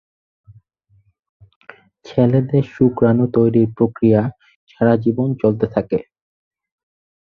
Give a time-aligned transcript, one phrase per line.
[2.05, 4.21] ছেলেদের শুক্রাণু তৈরির প্রক্রিয়া
[4.69, 5.99] সারাজীবন চলতে থাকে।